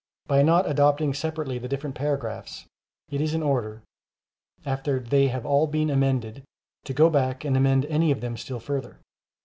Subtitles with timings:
[0.25, 2.65] By not adopting separately the different paragraphs,
[3.11, 3.83] it is in order,
[4.65, 6.41] after they have all been amended,
[6.85, 8.97] to go back and amend any of them still further.